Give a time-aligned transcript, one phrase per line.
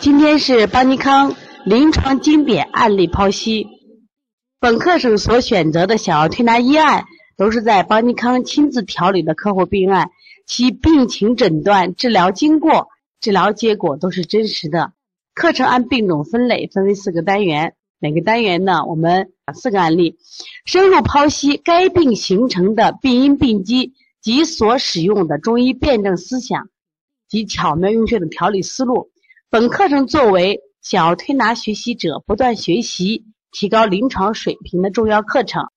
[0.00, 3.66] 今天是邦尼康临床经典案例剖析。
[4.60, 7.04] 本课程所选择的小儿推拿医案，
[7.36, 10.10] 都是在邦尼康亲自调理的客户病案，
[10.46, 12.86] 其病情诊断、治疗经过、
[13.20, 14.92] 治疗结果都是真实的。
[15.34, 20.16] 课程按病种分类，分为四个单元，每个单元呢，我们四个案例，
[20.64, 26.68] 深入剖析该病形成的病因病机及所使用的中医辩证思想
[27.28, 29.10] 及巧妙用穴的调理思路。
[29.50, 35.70] 本课程作为小儿推拿学习者不断学习、提高临床水平的重要课程。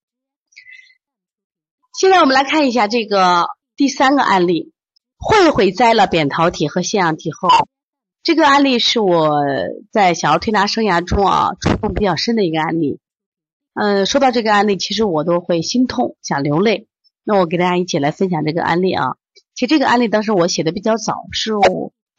[1.98, 3.48] 现在我们来看一下这个
[3.78, 4.74] 第三个案例：
[5.18, 7.48] 慧慧摘了扁桃体和腺样体后，
[8.24, 9.40] 这个案例是我
[9.90, 13.00] 在小儿推拿生涯中啊触动比较深的一个案例。
[13.74, 16.90] 嗯，说到这个案例，其实我都会心痛，想流泪。
[17.24, 19.16] 那我给大家一起来分享这个案例啊。
[19.56, 21.54] 其实这个案例当时我写的比较早，是。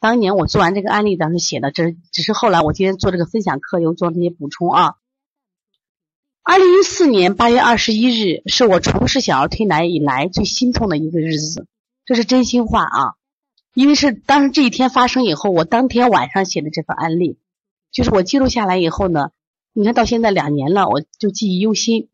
[0.02, 4.94] 当年我做完这个案例，当时写的，这只是后来我今天做这个分享课又做这些补充啊。
[6.42, 11.68] 二零一四年八月二十一日是我从事小儿推拿以来最心痛的一个日子，
[12.04, 13.14] 这是真心话啊。
[13.74, 17.38] 因为是当时这一天发生以后，我当天晚上写的这份案例，
[17.92, 19.30] 就是我记录下来以后呢，
[19.72, 22.08] 你看到现在两年了，我就记忆犹新。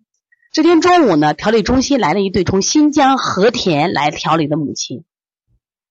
[0.52, 5.04] 这天中午呢，调理中心来了一对从新疆和田来调理的母亲。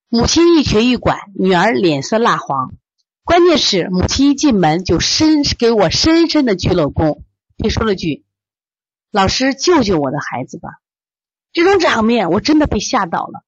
[0.09, 2.73] 母亲一瘸一拐，女儿脸色蜡黄。
[3.25, 7.23] 关键是母亲一进门就深给我深深的鞠了躬，
[7.57, 8.23] 并说了句
[9.11, 10.69] ：“老师，救救我的孩子吧！”
[11.51, 13.43] 这种场面我真的被吓到了。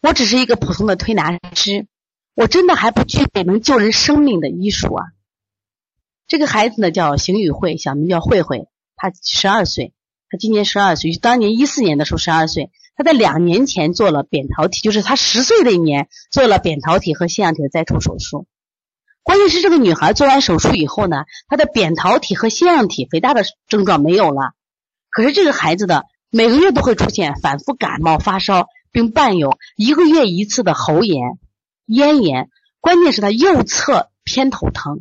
[0.00, 1.86] 我只是一个普通的推拿师，
[2.34, 5.04] 我真的还不具备能救人生命的医术啊！
[6.26, 9.92] 这个孩子呢叫邢雨慧，小名叫慧慧，她十二岁，
[10.30, 12.70] 她今年十二岁，当年一四年的时候十二岁。
[12.96, 18.46] 他在两年前做了扁桃体，就是他十岁那一年做了扁桃体和腺样体的摘除手术。
[19.22, 24.52] 关键是这个女孩做完手术以后呢，她的扁桃体和腺样体肥大的症状没有了，
[25.10, 31.38] 可是这个孩子的每个月都会出现反复感冒发烧，并伴有一个月一次的喉炎、
[31.86, 32.48] 咽炎。
[32.80, 35.00] 关键是他右侧偏头疼，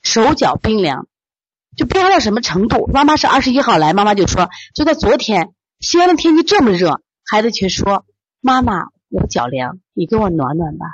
[0.00, 1.08] 手脚冰凉，
[1.76, 2.86] 就冰凉到什么程度？
[2.86, 7.02] 妈妈是二十一号来，妈妈就说，就在昨天，西安的天气这么热。
[7.30, 8.04] 孩子却说
[8.42, 10.86] ：“妈妈，我脚凉，你给我暖暖吧。”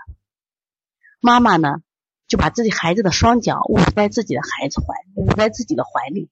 [1.18, 1.76] 妈妈呢，
[2.28, 6.28] 就把自己孩子的双脚捂在自己的孩子怀，捂在自己的怀里。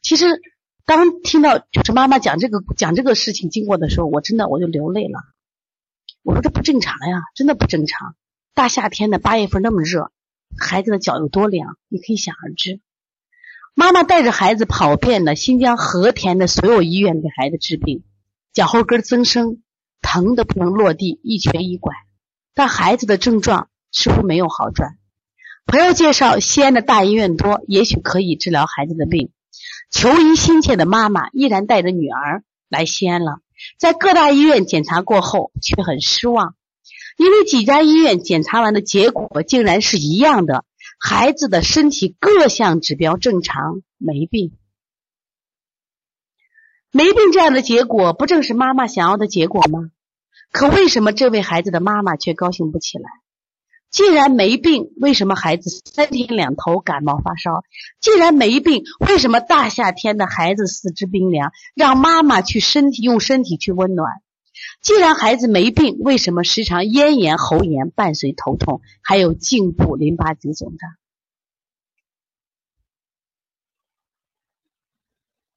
[0.00, 0.40] 其实，
[0.84, 5.18] 当听到就是妈妈讲这个讲这个事情经过的时候，我真的我就流泪了。
[6.22, 8.14] 我说这不正常呀，真的不正常。
[8.54, 10.12] 大夏天的八月份那么热，
[10.56, 12.80] 孩子的脚有多凉，你可以想而知。
[13.74, 18.04] 妈妈带着孩子跑遍了新疆和田的所有医院给孩子治病。
[18.54, 19.60] 脚后跟增生，
[20.00, 21.92] 疼的不能落地，一瘸一拐。
[22.54, 24.96] 但孩子的症状似乎没有好转。
[25.66, 29.32] 朋友介绍西安的大医院多，也许可以治疗孩子的病。
[29.90, 33.40] 求医心切的妈妈依然带着女儿来西安了。
[33.76, 36.54] 在各大医院检查过后，却很失望，
[37.16, 40.64] 因为几家医院检查完的结果竟然是一样的：
[41.00, 44.52] 孩子的身体各项指标正常，没病。
[46.96, 49.90] 没病这样的结果，不正是妈妈想要的结果吗？
[50.52, 53.10] 可为什么这位孩子的妈妈却高兴不起来？
[53.90, 57.64] 既然没病，为什么孩子三天两头感冒发烧？
[58.00, 61.50] 既然没病，为什么大夏天的孩子四肢冰凉？
[61.74, 64.22] 让妈妈去身体用身体去温暖。
[64.80, 70.90] 既然孩子没病，为什么时常咽炎、喉炎伴随头痛，还有颈部淋巴结肿胀？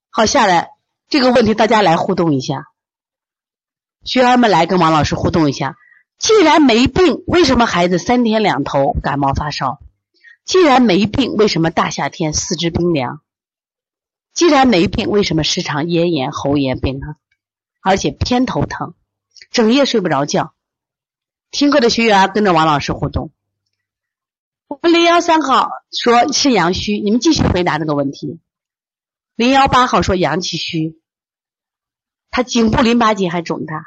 [0.09, 0.76] 好，下来。
[1.09, 2.65] 这个问题大家来互动一下，
[4.03, 5.77] 学员们来跟王老师互动一下。
[6.17, 9.79] 既然没病，为什么孩子三天两头感冒发烧？
[10.43, 13.21] 既然没病，为什么大夏天四肢冰凉？
[14.33, 17.15] 既然没病，为什么时常咽炎、喉炎、病疼，
[17.81, 18.93] 而且偏头疼，
[19.51, 20.53] 整夜睡不着觉？
[21.51, 23.31] 听课的学员跟着王老师互动。
[24.67, 28.39] 我们零幺三号说是阳虚，你们继续回答这个问题。
[29.37, 30.99] 零幺八号说阳气虚，
[32.31, 33.85] 他颈部淋巴结还肿大。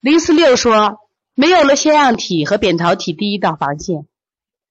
[0.00, 4.08] 零四六说没有了腺样体和扁桃体第一道防线。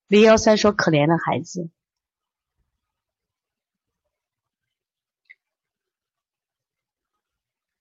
[0.07, 1.69] 零幺三说可怜的孩子。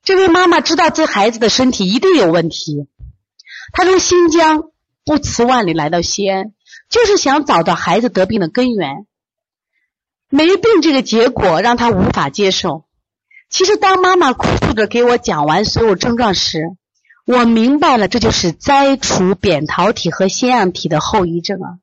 [0.02, 2.86] 这位妈妈知道这孩子的身体一定有问题，
[3.72, 4.70] 她从新疆
[5.02, 6.52] 不辞万里来到西安，
[6.90, 9.06] 就是想找到孩子得病的根源。
[10.34, 12.86] 没病这个结果让他无法接受。
[13.50, 16.76] 其实，当妈妈哭诉着给我讲完所有症状时，
[17.24, 21.78] 我明白了，这就是摘除扁桃体和腺样体的后遗症啊。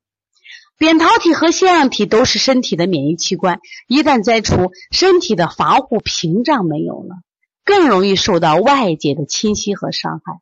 [0.78, 7.22] 扁桃体和腺样体都是身体的免疫器官，一旦摘除，身体的防护屏障没有了，
[7.64, 10.42] 更容易受到外界的侵袭和伤害。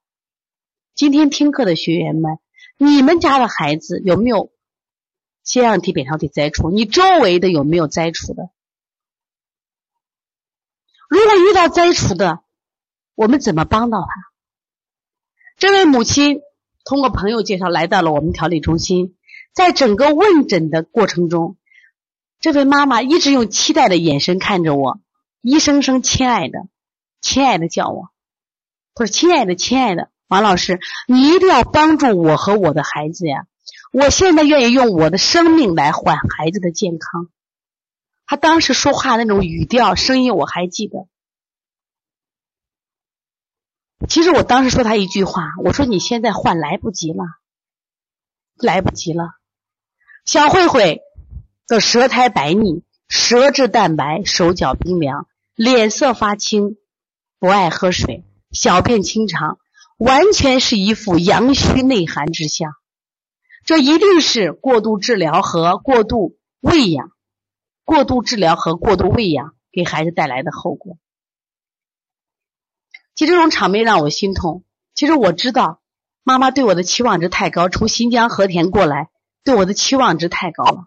[0.95, 2.39] 今天听课的学员们，
[2.79, 4.49] 你们家的孩子有没有
[5.49, 6.69] 腺样体、扁桃体摘除？
[6.69, 8.51] 你周围的有没有摘除的？
[11.09, 12.43] 如果遇到摘除的，
[13.15, 14.07] 我们怎么帮到他？
[15.57, 16.41] 这位母亲
[16.85, 19.17] 通过朋友介绍来到了我们调理中心，
[19.51, 21.57] 在整个问诊的过程中，
[22.39, 24.99] 这位妈妈一直用期待的眼神看着我，
[25.41, 26.67] 一声声“亲爱的，
[27.21, 28.11] 亲爱的”叫我。
[28.93, 33.47] 她说：“亲爱的，亲爱的，王老师，你一定要帮助我和我的孩子呀！
[33.91, 37.29] 我现在愿意用我的生命来换孩子的健康。”
[38.25, 41.07] 他当时说话那种语调、声音我还记得。
[44.07, 47.23] 其实我当时说他一句话，我说你现在换来不及了，
[48.55, 49.31] 来不及了。
[50.25, 51.01] 小慧慧
[51.67, 56.77] 的舌苔白腻，舌质淡白，手脚冰凉，脸色发青，
[57.39, 59.57] 不爱喝水，小便清长，
[59.97, 62.73] 完全是一副阳虚内寒之象。
[63.69, 67.11] 这一定是过度治疗和过度喂养、
[67.85, 70.97] 过度治疗和过度喂养给孩子带来的后果。
[73.13, 74.63] 其实这种场面让我心痛。
[74.95, 75.81] 其实我知道，
[76.23, 79.11] 妈妈对我的期望值太高，从新疆和田过来，
[79.43, 80.85] 对我的期望值太高了。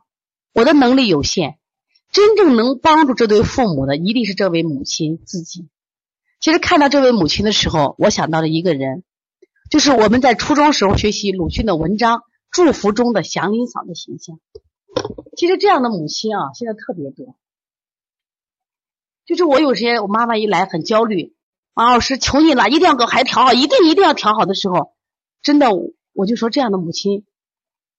[0.53, 1.59] 我的能力有限，
[2.11, 5.69] 真正能帮助这对父母的，一定是这位母亲自己。
[6.41, 9.05] 其实看到这位母亲的时候，我想到了一个人，
[9.71, 12.19] 就是我们在初中时候学习鲁迅的文章
[12.53, 14.39] 《祝福》中的祥林嫂的形象。
[15.37, 17.35] 其实这样的母亲啊，现在特别多。
[19.25, 21.35] 就是我有时间，我妈妈一来很焦虑。
[21.73, 24.93] 王老师，求你了，一定要给孩子调好，一定一定要调好的时候，
[25.43, 25.71] 真的，
[26.13, 27.25] 我就说这样的母亲，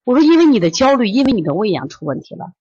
[0.04, 2.54] 我说因为你的焦虑，因为你的喂养出问题了。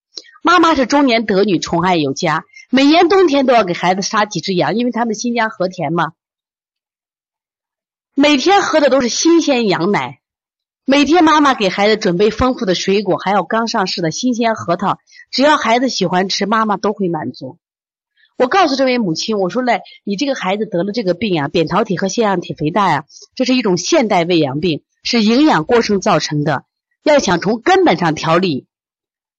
[0.43, 6.15] 妈妈是中年得女，宠爱有加，每年冬天都要给孩子杀几只羊，因为他们新疆和田嘛，
[8.15, 10.22] 每天喝的都是新鲜羊奶，
[10.85, 14.99] 每天妈妈给孩子准备丰富的水果，还有刚上市的新鲜核桃，
[15.31, 17.59] 只要孩子喜欢吃，妈妈都会满足。
[18.37, 23.05] 我告诉这位母亲，我说嘞，你这个孩子得了这个病啊，扁桃体和腺样体肥大呀，
[23.37, 26.65] 这是一种现代喂养病，是营养过剩造成的。
[27.05, 28.67] 要想从根本上调理，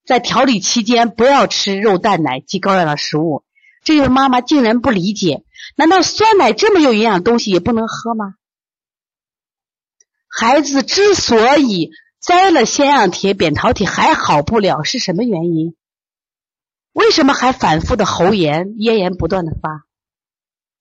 [0.05, 3.43] 在调理期间不要吃肉、蛋、奶及高热量食物。
[3.83, 5.43] 这位妈妈竟然不理解，
[5.75, 8.35] 难道酸奶这么有营养东西也不能喝吗？
[10.35, 15.75] 孩子之所以摘了腺样体、扁桃体还好不了，是什么原因？
[16.91, 19.85] 为什么还反复的喉炎、咽炎不断的发，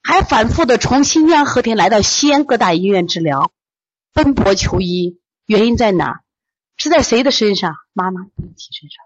[0.03, 3.53] 还反复的从新疆和田来到西安各大医院治疗，
[4.15, 6.21] 奔波求医，原因在哪？
[6.79, 7.75] 是在谁的身上？
[7.93, 9.05] 妈妈身上。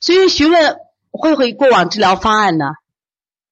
[0.00, 0.78] 所以询问
[1.10, 2.70] 慧慧过往治疗方案呢？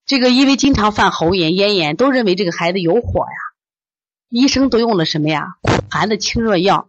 [0.06, 3.38] 这个因为经常犯喉炎、咽炎，都认为这个孩子有火呀，
[4.28, 5.56] 医生都用了什么呀？
[5.62, 6.88] 苦寒的清热药，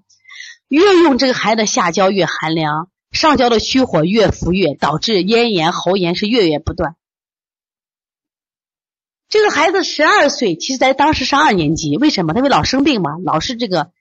[0.67, 2.89] 越用这个孩子下焦越寒凉。
[3.09, 6.97] 上焦的虚火越浮越，导致咽炎、喉炎是月月不断。
[9.29, 12.33] 这个孩子十二岁，其实在当时上二年级，为什么？
[12.33, 13.91] 他为老生病嘛，老是这个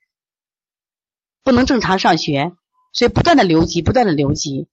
[1.43, 2.51] 不能正常上学，
[2.91, 4.67] 所以不断的留级，不断的留级。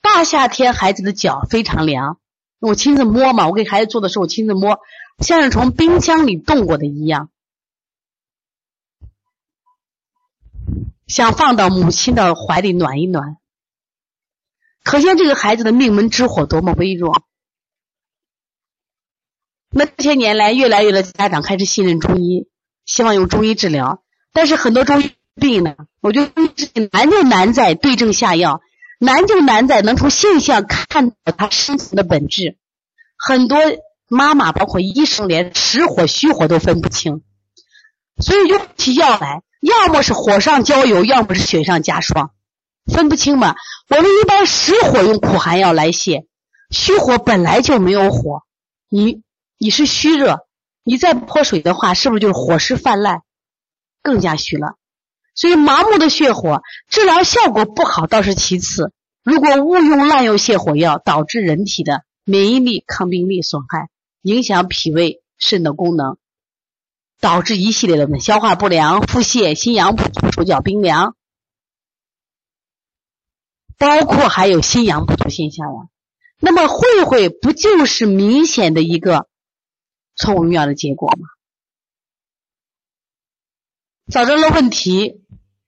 [0.00, 2.18] 大夏天，孩子的脚非常凉，
[2.60, 4.80] 我亲自摸嘛，我给孩子做的时候，我亲自摸，
[5.18, 7.30] 像是从冰箱里冻过的一样，
[11.08, 13.38] 想放到母亲的怀里暖一暖。
[14.84, 17.24] 可见这个孩子的命门之火多么微弱。
[19.70, 22.48] 那这些年来，越来越多家长开始信任中医，
[22.86, 24.02] 希望用中医治疗。
[24.32, 28.62] 但是很多中医病呢，我觉得难就难在对症下药，
[28.98, 32.56] 难就难在能从现象看到他深层的本质。
[33.18, 33.58] 很多
[34.08, 37.22] 妈妈，包括医生，连实火虚火都分不清，
[38.18, 42.30] 所以用起药来，要么是火上浇油，要么是雪上加霜。
[42.92, 43.54] 分不清嘛？
[43.88, 46.26] 我们一般实火用苦寒药来泻，
[46.70, 48.42] 虚火本来就没有火，
[48.88, 49.22] 你
[49.58, 50.46] 你是虚热，
[50.84, 53.22] 你再泼水的话，是不是就是火势泛滥，
[54.02, 54.76] 更加虚了？
[55.34, 63.88] 所以麻木的泻火治疗效果不好倒是其次，如果误用滥用泻火药，导致人体的免疫力、抗病力损害，
[64.22, 66.16] 影响脾胃肾的功能，
[67.20, 71.16] 导致一系列的问题：消化不良、腹泻、心阳不足、手脚冰凉。
[73.76, 75.88] 包括还有心阳不足现象呀，
[76.40, 79.28] 那么慧慧不就是明显的一个
[80.16, 81.28] 错误用药的结果吗？
[84.10, 85.22] 找着了问题，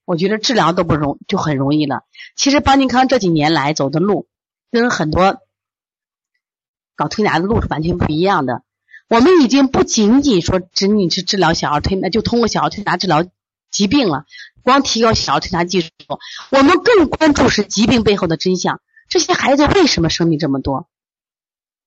[0.04, 2.02] 我觉得治疗都不容就很容易了。
[2.34, 4.28] 其实邦尼康这几年来走的路，
[4.72, 5.40] 跟很多
[6.96, 8.64] 搞推拿的路是完全不一样的。
[9.10, 13.26] 我们已经不仅仅说仅仅是治疗小儿推拿，就通过小儿推拿治疗
[13.68, 14.24] 疾病了，
[14.62, 15.90] 光提高小儿推拿技术，
[16.52, 18.80] 我们更关注是疾病背后的真相。
[19.08, 20.88] 这些孩子为什么生病这么多？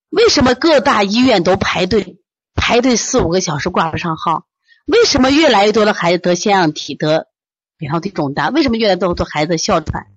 [0.09, 2.19] 为什么各大医院都排队
[2.55, 4.45] 排队四五个小时挂不上号？
[4.85, 7.29] 为什么越来越多的孩子得腺样体、得
[7.77, 8.49] 扁桃体肿大？
[8.49, 10.07] 为什么越来越多孩子哮喘？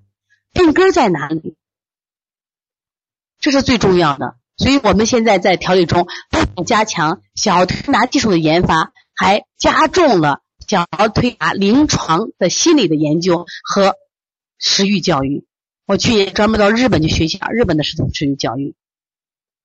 [0.53, 1.57] 病根在哪里？
[3.39, 4.35] 这是最重要的。
[4.57, 13.95] 所以我们现在在调理中，不仅加强小儿推拿技术的研发，还加重了小儿推拿临床的心理的研究和
[14.59, 15.45] 食欲教育。
[15.87, 18.75] 我去年专门到日本去学习日本的食食欲教育。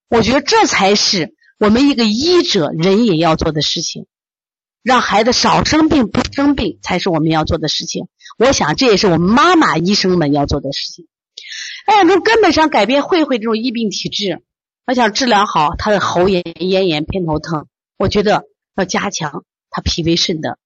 [0.10, 4.08] 我觉得这才是我们一个医者人也要做的事情，
[4.84, 8.10] 让孩子少生病不生病才是我们要做的事情。
[8.38, 11.08] 我想这也是我们妈妈医生们要做的事情。
[11.86, 14.44] 哎，从根本上改变慧慧这种易病体质。
[14.86, 18.44] 要想治疗好他的喉炎、咽炎、偏头疼，我觉得
[18.76, 20.58] 要加强他脾胃肾的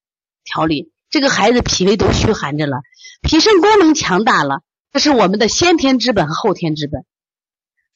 [0.44, 0.92] 调理。
[1.10, 2.78] 这个孩子脾胃都虚寒着了，
[3.22, 7.06] 脾肾功能强大了，这是我们的先天之本和后天之本。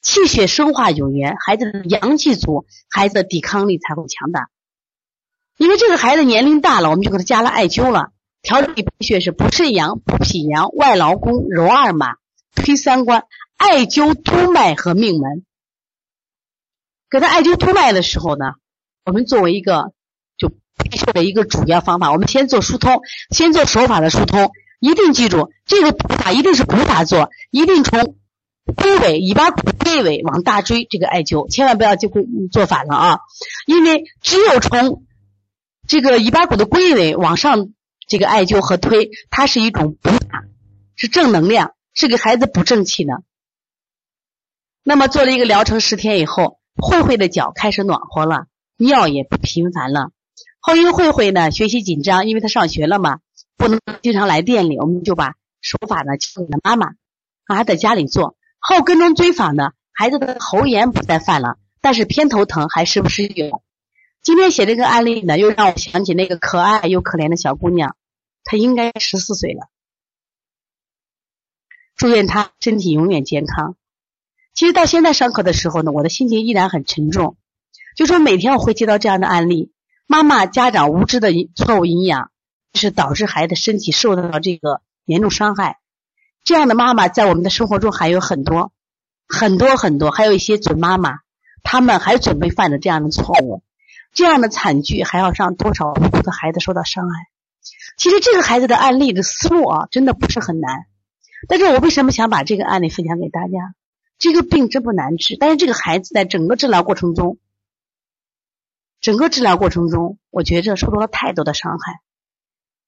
[0.02, 4.48] 气血生化有源，孩子的阳气足，孩子的抵抗力才会强大。
[5.58, 8.10] 因为这个孩子年龄大了，我们就给他加了艾灸了。
[8.40, 12.14] 调理脾血是补肾阳、补脾阳、外劳宫、揉二马、
[12.54, 13.24] 推三关、
[13.58, 15.44] 艾灸督脉和命门。
[17.10, 18.52] 给他艾灸督脉的时候呢，
[19.04, 19.92] 我们作为一个
[20.38, 28.14] 就必须的一个主要方法，我们先做疏通，先做手法的疏通，一定记住这个补法一定是补法做，一定从
[28.76, 32.08] 龟尾尾巴骨龟尾往大椎这个艾灸，千万不要就
[32.52, 33.18] 做反了啊！
[33.66, 35.04] 因为只有从
[35.88, 37.70] 这个尾巴骨的龟尾往上
[38.06, 40.44] 这个艾灸和推，它是一种补法，
[40.94, 43.24] 是正能量，是给孩子补正气的。
[44.84, 46.59] 那么做了一个疗程十天以后。
[46.80, 48.46] 慧慧的脚开始暖和了，
[48.76, 50.10] 尿也不频繁了。
[50.60, 53.20] 后因慧慧呢学习紧张，因为她上学了嘛，
[53.56, 56.88] 不能经常来店里，我们就把手法呢交给了妈妈，
[57.46, 58.36] 让她在家里做。
[58.58, 63.62] 后跟踪追访呢，孩子的喉炎不再犯了，但是偏头疼还时不时有。
[64.22, 67.96] 今天写这个案例呢，又让我想起那个可爱又可怜的小姑娘，
[68.44, 69.68] 她应该十四岁了。
[71.96, 73.76] 祝愿她身体永远健康。
[74.52, 77.36] 其实到现在上课的时候呢，我的心情依然很沉重。
[77.96, 79.72] 就说每天我会接到这样的案例：
[80.06, 82.30] 妈妈、家长无知的错误营养，
[82.74, 85.78] 是导致孩子身体受到这个严重伤害。
[86.44, 88.72] 这样的妈妈在我们的生活中还有很多、
[89.28, 91.18] 很多很多，还有一些准妈妈，
[91.62, 93.62] 他们还准备犯着这样的错误，
[94.12, 97.26] 这样的惨剧还要让多少无辜的孩子受到伤害？
[97.96, 100.86] 其实这个孩子的案例的思路啊，真的不是很难。
[101.48, 103.74] 但是我为什么想把这个案例分享给大家？
[104.20, 107.38] 这个病真不难治，但是这个孩子在整个治疗过程中，
[109.00, 112.00] 整个治疗过程中，我觉着受到了太多的伤害。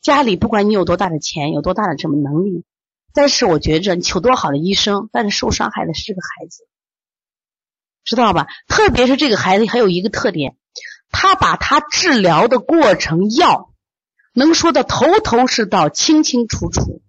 [0.02, 2.64] 家里不管你有多大的钱，有多大的什么能力，
[3.14, 6.68] 但是我觉着你求多好的医生，但是受伤害的是这个孩子，
[8.04, 8.46] 知道吧？
[8.68, 10.58] 特别是这个孩子还有一个特点，
[11.10, 13.72] 他把他治疗的过程药
[14.34, 17.00] 能说的头头是道、清清楚楚。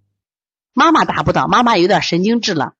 [0.71, 2.75] 妈妈达不到，妈妈有点神经质了。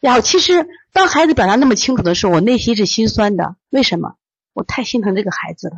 [0.00, 3.56] 然后，其实当孩子表达那么清楚的时候，我内心是心酸的。
[3.68, 4.14] 为什么？
[4.54, 5.74] 我太心疼这个孩子了。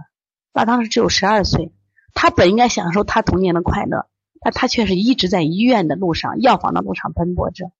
[0.53, 1.73] 他当时只有十二岁，
[2.15, 4.07] 他本应该享受他童年的快乐，
[4.41, 7.73] 但他却是一直在医院的路上、药房的路上奔波着。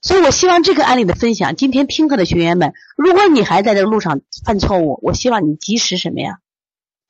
[0.00, 6.38] 所以我希望这个案例的分享，今天听课的学员们，如果你还在这个路上犯错误，我希望你及时什么呀，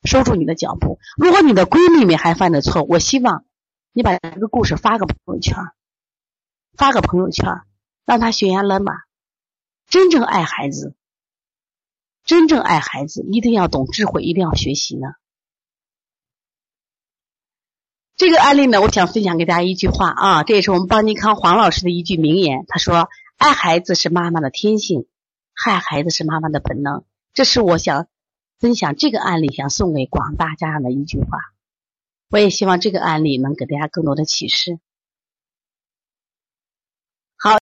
[0.02, 0.98] 收住你的脚步。
[1.16, 3.44] 如果你的闺蜜们还犯的错，我希望
[3.92, 5.54] 你把这个故事发个朋友圈，
[6.76, 7.60] 发个朋友圈。
[8.10, 8.92] 让他悬崖勒马，
[9.86, 10.96] 真正爱孩子，
[12.24, 15.06] 真正爱孩子，一定要懂智慧，一定要学习呢。
[18.16, 22.64] 这个案例呢，我想分享给大家一句话啊，这也是我们邦尼康黄老师的一句名言。
[22.66, 25.06] 他说：“爱孩子是妈妈的天性，
[25.54, 28.08] 害孩子是妈妈的本能。”这是我想
[28.58, 31.38] 分享这个案例，想送给广大家长的一句话。
[32.28, 34.80] 我也希望这个案例能给大家更多的启示。